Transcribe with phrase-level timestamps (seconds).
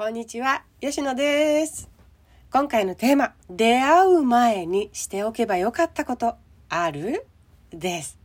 [0.00, 1.90] こんにちは、吉野です。
[2.50, 6.36] 今回のテーマ、出会う前にしておけばよかったこと
[6.70, 7.26] ある？
[7.70, 8.18] です。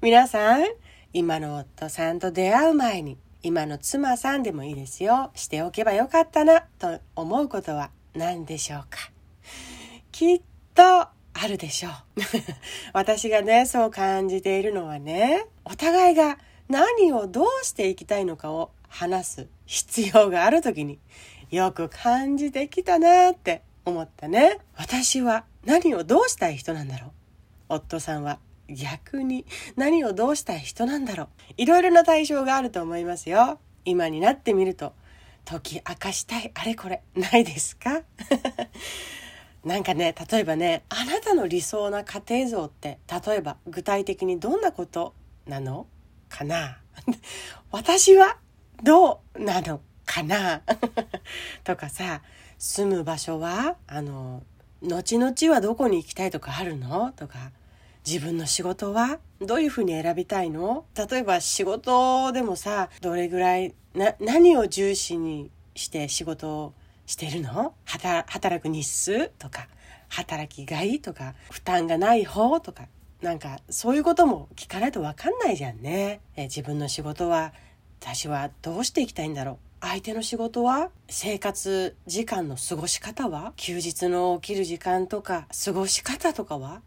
[0.00, 0.64] 皆さん、
[1.12, 5.30] 今の夫さんと出会う前に、今の妻さんでもいいですよ。
[5.34, 9.10] しておけばよかったなと思うことは何でしょうか？
[10.10, 10.40] きっ
[10.74, 11.10] とあ
[11.46, 11.92] るでしょう。
[12.94, 16.38] 私がね、そう感じているのはね、お互いが
[16.70, 20.98] 何をどうしていきたいのかを話す必要がある時に
[21.50, 24.58] よく感じてきたなって思ったね。
[24.76, 27.10] 私は何をどうしたい人なんだろう。
[27.70, 29.46] 夫さんは逆に
[29.76, 31.28] 何をどうしたい人なんだろう。
[31.56, 33.58] いろいろな対象があると思いますよ。
[33.84, 34.92] 今になってみると
[35.46, 38.02] 解き明かしたいあれこれないですか？
[39.64, 45.14] なんかね例えばねあなたの理想な家庭像って例えば具体的にどんなこと
[45.46, 45.86] なの？
[46.28, 46.78] かな？
[47.72, 48.36] 私は
[48.82, 50.62] どうなのかな？
[51.64, 52.22] とかさ
[52.58, 54.42] 住む場所はあの
[54.82, 57.12] 後々はどこに行きたいとかあるの？
[57.12, 57.50] とか
[58.06, 60.84] 自分の仕事はどういうふうに選びたいの？
[61.10, 66.74] 例えば仕事でもさどれぐらいな何を重視にして仕事を
[67.06, 67.74] してるの？
[67.86, 69.28] 働く日数？
[69.38, 69.68] とか
[70.08, 71.00] 働きがい？
[71.00, 72.60] とか負担がない方？
[72.60, 72.84] とか
[73.20, 76.20] なんかそういうことも聞かないと分かんないじゃんね。
[76.36, 77.52] え自分の仕事は
[78.00, 79.56] 私はどうしていきたいんだろう？
[79.80, 80.90] 相手の仕事は？
[81.08, 83.52] 生活時間の過ごし方は？
[83.56, 86.80] 休日の起きる時間とか過ごし方とかは？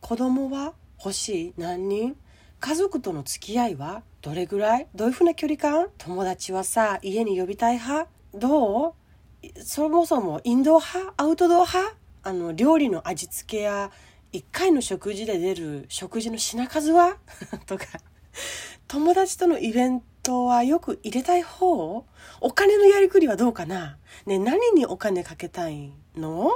[0.00, 0.74] 子供は？
[1.02, 1.54] 欲しい？
[1.56, 2.16] 何人？
[2.60, 4.02] 家族との付き合いは？
[4.22, 4.86] どれぐらい？
[4.94, 5.88] どういうふうな距離感？
[5.98, 8.08] 友達はさ家に呼びたい派？
[8.34, 8.92] どう？
[9.64, 11.14] そもそもインド派？
[11.16, 11.96] アウトドア派？
[12.22, 13.90] あの料理の味付けや
[14.34, 17.16] 1回の食事で出る食事の品数は？
[17.66, 17.86] とか。
[18.86, 22.04] 友達とのイベントはよく入れたい方？
[22.40, 23.98] お金のやりくりはどうかな？
[24.26, 26.52] ね何にお金かけたいの？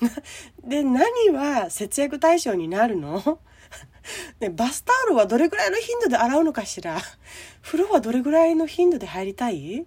[0.64, 3.38] で何は節約対象になるの？
[4.40, 6.98] ね、バスタオルはどれぐらいの頻度で洗うのかしら？
[7.60, 9.84] 風呂はどれぐらいの頻度で入りたい？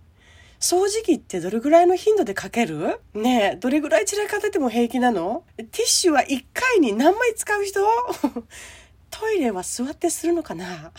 [0.59, 2.99] 掃除機ってどれぐらいの頻度でかける？
[3.15, 5.43] ねえ、どれぐらい散らかってても平気なの？
[5.57, 7.79] ティッシュは1回に何枚使う人？
[9.15, 10.91] トイレは座ってするのかな？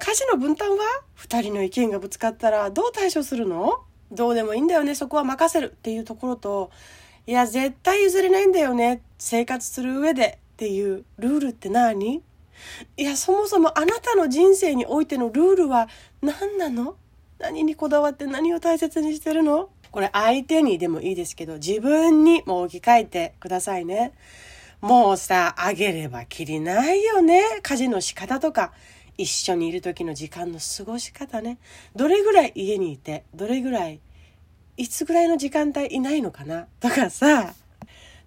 [0.00, 0.78] 家事の分担は
[1.16, 3.84] ？2人の意見がぶつかったらどう対処するの？
[4.10, 5.70] どうでもいいんだよね、そこは任せる。
[5.70, 6.72] っていうところと、
[7.24, 10.40] いや、絶対譲れないんだよね、生活する上で。
[10.54, 12.16] っていうルールって何？
[12.16, 12.22] い
[12.96, 15.88] や、そもそもあなたの人生においてのルールは
[16.20, 16.96] 何なの？
[17.38, 19.70] 何にこだわって何を大切にしてるの？
[19.92, 24.12] これ相手にでもいいですけど、自分にも置き換えてくださいね。
[24.82, 27.40] もうさ、あげればきりないよね。
[27.62, 28.72] 家事の仕方とか、
[29.16, 31.58] 一緒にいる時の時間の過ごし方ね。
[31.94, 34.00] どれぐらい家にいて、どれぐらい、
[34.76, 37.54] いつぐらいの時間帯いないのかなとかさ、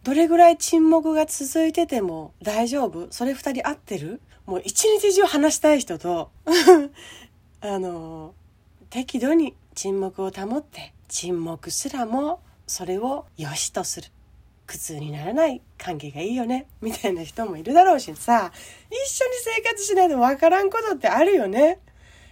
[0.04, 3.08] どれぐらい沈黙が続いてても大丈夫？
[3.12, 4.22] それ二人合ってる？
[4.46, 6.32] もう一日中話したい人と、
[7.60, 8.34] あの、
[8.90, 14.08] 適度に沈黙を保って、沈黙すらもそれを良しとする。
[14.68, 16.68] 苦痛にならない関係がいいよね。
[16.82, 18.52] みたいな人もいるだろうしさ、
[18.90, 21.80] 一緒に生活しないとわからんことってあるよね。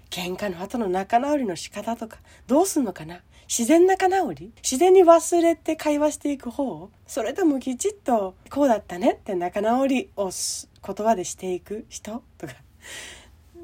[0.09, 2.17] 喧嘩の後の仲直りの仕方とか、
[2.47, 12.53] どうすんのかな自然仲直り自然に忘れて会話していく方それともきちっと、こうだったねって仲直りを言葉でしていく人とか。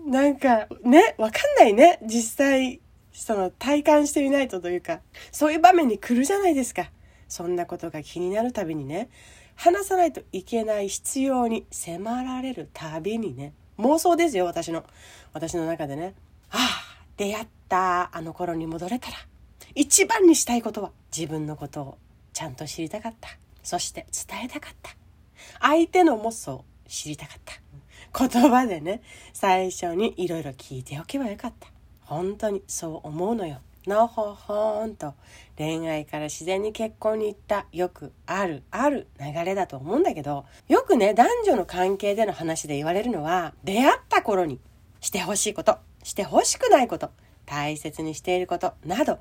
[0.06, 2.00] なんか、ね、わかんないね。
[2.03, 2.79] 実際、
[3.12, 6.90] その体感してみないとというか、そういう場面に来るじゃないですか。
[7.29, 9.09] そんなことが気になるたびにね、
[9.56, 14.84] 話さないといけない必要に迫られるたびにね、妄想ですよ、私の。
[15.31, 16.16] 私の中でね。
[16.50, 19.17] ああ、出会ったあの頃に戻れたら、
[19.75, 21.97] 一番にしたいことは自分のことを
[22.34, 23.29] ちゃんと知りたかった。
[23.63, 24.91] そして伝えたかった。
[25.61, 27.53] 相手のもそう知りたかった。
[28.28, 29.01] 言葉でね、
[29.34, 31.67] 最初にいろいろ聞いておけばよかった。
[32.01, 33.59] 本当にそう思うのよ。
[33.88, 35.13] のほほんと。
[35.57, 37.66] 恋愛から自然に結婚に行った。
[37.72, 44.59] よくあるある流れだと思うんだけどよくね男女の関係での話で言われるのは出会った頃に
[45.02, 47.11] してほしいことしてほしくないこと
[47.46, 49.20] 大切にしていることなど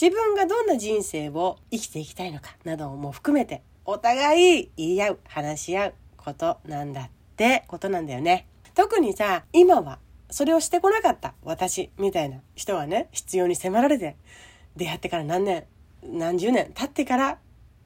[0.00, 8.46] 自分がどんな人生を生きていきたいのかなども含めてお互い言い合う話し合うことなんだってことなんだよね。
[8.74, 9.98] 特にさ今は
[10.30, 11.34] それをしてこなかった。
[11.42, 14.16] 私みたいな人はね必要に迫られて
[14.76, 15.64] 出会ってから何年
[16.02, 17.38] 何十年経ってから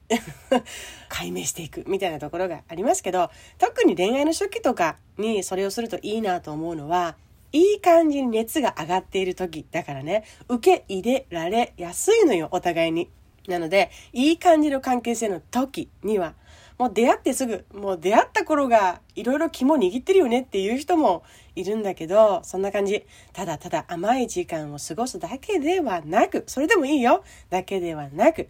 [1.09, 7.15] 解明していくみたいなところがありますけど特に恋愛の初期とかにそれをするといいなと思うのは
[7.53, 10.23] いい感じに熱が上がっている時だからね。
[10.49, 13.09] 受け入れられやすいのよお互いに。
[13.47, 16.33] なので、いい感じの関係性の時には、
[16.77, 21.23] もう出会ってすぐ、もう出会った頃がいろいろ肝握ってるよねっていう人も
[21.55, 23.05] いるんだけど、そんな感じ。
[23.31, 27.23] ただただ甘い時間を過ごすだけではなく、それでもいいよ。
[27.49, 28.47] だけではなく、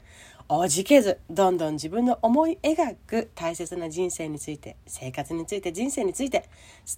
[0.55, 6.47] おじけず、どんどん自分の思い描く大切な人生について、生活について、人生について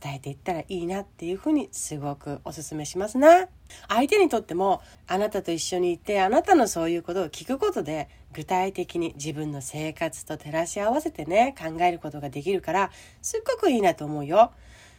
[0.02, 3.48] 伝えていったらいいなっていうふうにすごくお勧めしますな。
[3.88, 12.92] 相手にとっても、あなたと一緒にいて、あなたのそういうことを聞くことで、具体的に自分の生活と照らし合わせてね、考えることができるから、
[13.22, 14.52] すっごくいいなと思うよ。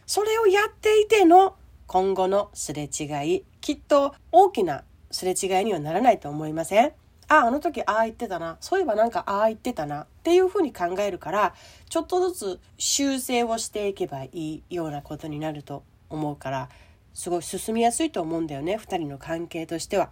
[0.07, 1.55] それをやっていての
[1.85, 6.91] 今後のすれ違い、きっと大きなすれ違いにはならないと思いません？
[7.29, 8.57] あ、あの時ああ言ってたな。
[8.61, 10.03] そういえばなんかああ言ってたな。
[10.03, 11.53] っていうふうに考えるから、
[11.89, 16.69] ちょっとずつ修正をしていけばいいようなことになると思うから、
[17.13, 18.77] すごい進みやすいと思うんだよね。
[18.77, 20.09] 二人の関係としては。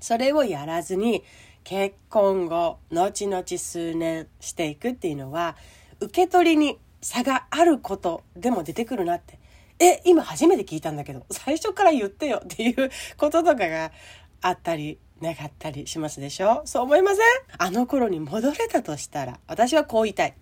[0.00, 1.22] それをやらずに、
[1.64, 5.56] 結婚後、後々数年していくっていうのは、
[6.00, 9.38] 受け取りに差があることでも出てくるなって。
[9.78, 13.92] え、今初めて聞いたんだけど、最初から言ってよっていうこととかが
[14.40, 16.62] あったりなかったりしますでしょ？
[16.64, 17.22] そう思いません？
[17.58, 20.34] あの頃に戻れたとしたら、私はこう言いたい。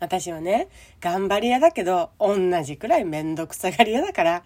[0.00, 0.68] 私はね、
[1.00, 4.42] 頑張り屋だけど、同じくらいめんどくさがり屋だから、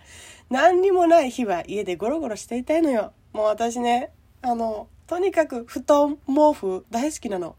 [0.51, 3.13] 何にもない日は家でゴロゴロしていたいのよ。
[3.33, 4.11] もう私ね、
[4.43, 7.57] あの、とにかく布団、毛布大好きなの。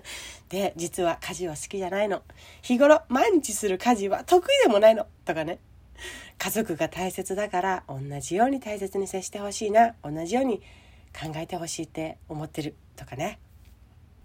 [0.50, 2.22] で、実は家事は好きじゃないの。
[2.62, 5.06] 日頃毎日する家事は得意でもないの。
[5.24, 5.58] とかね。
[6.38, 9.94] 家族が大切だから同じように大切に接してほしいな。
[10.02, 10.62] 同じように
[11.18, 13.38] 考えてほしいって思ってるとかね。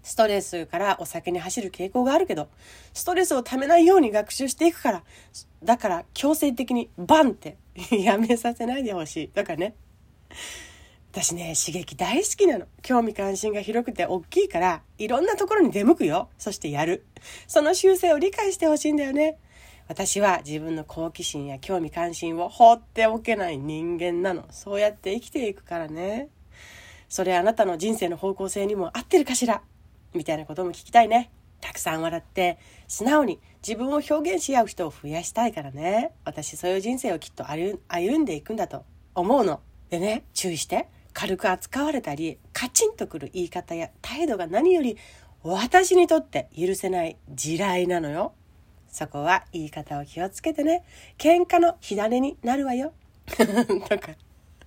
[0.02, 2.48] ストレスからお酒に走る傾向があるけど、
[2.94, 5.02] ストレスをためないように学習していくから、
[5.64, 7.56] だから強制的にバンって
[7.90, 9.74] やめさせないでほしいとかね。
[11.10, 12.66] 私ね、刺激大好きなの。
[12.82, 16.28] 興味関心が広くて大きいから、いろんなところに出向くよ。
[16.38, 17.06] そしてやる。
[17.48, 19.38] その習性を理解してほしいんだよね。
[19.88, 24.44] 私は自分の好奇心や興味関心を放っておけない人間なの。
[24.50, 26.28] そうやって生きていくからね。
[27.08, 29.62] それあなたの人生の方向性にも合ってるかしら？
[30.14, 31.30] みたいなことも聞きたいね。
[31.60, 36.12] たくさん笑って、素直に自分を表現し合う人を増やしたいからね。
[36.24, 39.60] 私そういう人生をきっと歩んでいくんだと思うの。
[39.90, 40.88] でね、注意して。
[41.12, 44.98] 軽く扱われたり、カチンとくる言い方や態度が何より
[45.42, 48.34] 私にとって許せない地雷なのよ。
[48.88, 50.84] そこは言い方を気をつけてね。
[51.16, 52.92] 喧嘩の火種になるわよ。
[53.26, 54.12] とか。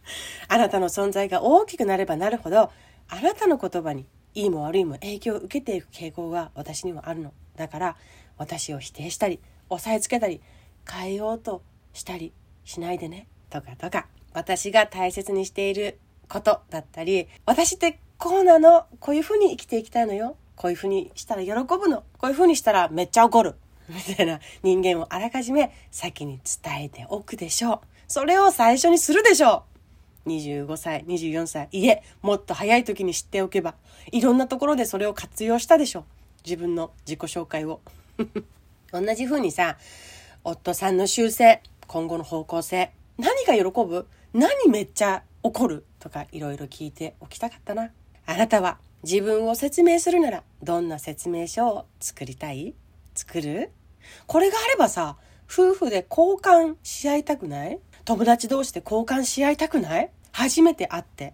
[0.48, 2.72] あなたの存在が大きくなればなるほど、
[3.10, 7.34] あなたの言葉にいいも悪いも影響を受けていく傾向が私にもあるの。
[7.56, 7.96] だから、
[8.38, 10.42] 私を否定したり、押さえつけたり、
[10.90, 11.62] 変えようと
[11.94, 13.28] したりしないでね。
[13.50, 14.08] とかとか。
[14.32, 16.00] 私が大切にしている
[16.30, 18.86] ことだったり、私ってこうなの？
[19.00, 20.38] こういう風に生きていきたいのよ？
[20.56, 22.04] こういう風にしたら喜ぶの？
[22.20, 23.56] こういう風にしたらめっちゃ怒る？
[23.90, 27.80] みたいな人間をあらかじめ先に伝えておくでしょう。
[28.08, 29.69] それを最初にするでしょう。
[30.30, 33.76] 25歳、24歳、いえ、もっと早い時に知っておけば、
[34.12, 36.06] いろんなところでそれを活用したでしょ。
[36.46, 37.82] 自分の自己紹介を。
[38.94, 39.78] 同じ風にさ、
[40.44, 47.92] 夫さんの修正、今後の方向性、何が喜ぶ何めっちゃ怒るとかいろいろ聞いておきたかったな。
[48.26, 52.74] あなたは自分を説明するならどんな説明書を作りたい？
[53.16, 53.72] 作る？
[54.28, 55.18] これがあればさ、
[55.52, 57.80] 夫婦で交換し合いたくない？
[58.06, 60.10] 友達同士で交換し合いたくない？
[60.40, 61.34] 初めて会って、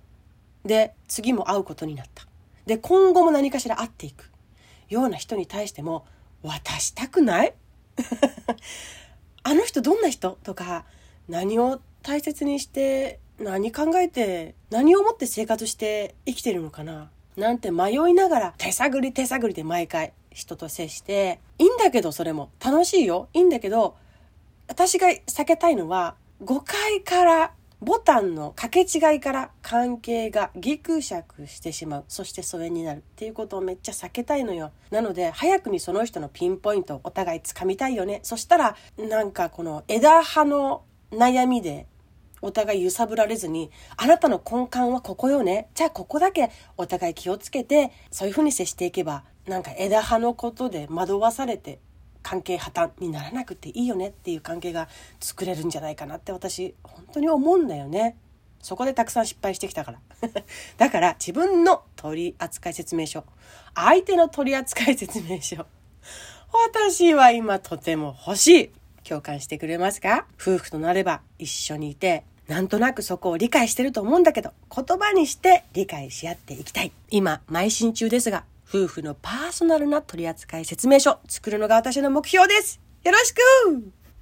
[0.66, 2.26] で、次も会うことになった。
[2.66, 4.32] で、今後も何かしら会っていく。
[4.90, 6.08] ような人に対しても
[6.42, 7.54] 渡したくない？
[9.44, 10.40] あの人どんな人？
[10.44, 10.86] とか、
[11.30, 17.12] 何を大切にして、何考えて、何をもって生活して生きてるのかな？
[17.38, 22.50] なんて迷いながら手探り手探りで毎回人と接して、いいんだけどそれも。
[22.60, 23.30] 楽しいよ。
[23.34, 23.98] いいんだけど、
[24.68, 27.54] 私が避けたいのは誤解から
[27.86, 32.06] ボタンの掛け違いから関係がギクシャクしてしまう。
[32.08, 34.72] そして疎遠になるっていうことをめっちゃ避けたいのよ。
[34.90, 38.22] なので、早くにその人のピンポイントをお互い掴みたいよね。
[38.24, 41.86] そしたら、なんかこの枝葉の悩みで
[42.42, 45.70] お互い揺さぶられずに、あなたの根幹はここよね。
[45.76, 51.78] じゃあここだけお互い気をつけて、そういうふうに接していけば、なんか枝葉のことで惑わされて
[52.26, 54.90] 関係破綻にならなくていいよねっていう関係が
[55.20, 58.18] 作れるんじゃないかなって私本当に思うんだよね。
[58.64, 60.00] そこでたくさん失敗してきたから。
[60.80, 63.24] だから自分の取扱説明書、
[63.76, 65.68] 相手の取扱説明書、
[66.52, 68.72] 私は今とても欲しい。
[69.08, 70.26] 共感してくれますか？
[70.42, 76.92] 夫婦となれば一緒にいて、なんとなくそこを理解してると思うんだけど、言葉にして理解し合っていきたい。
[77.12, 82.82] 今、邁進中ですが、夫婦のパーソナルな取扱説明書作るのが私の目標です。
[83.04, 83.40] よろしく